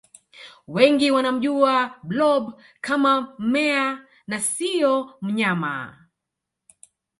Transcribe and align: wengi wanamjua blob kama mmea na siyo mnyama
wengi 0.67 1.11
wanamjua 1.11 1.99
blob 2.03 2.59
kama 2.81 3.35
mmea 3.39 4.05
na 4.27 4.39
siyo 4.39 5.17
mnyama 5.21 5.97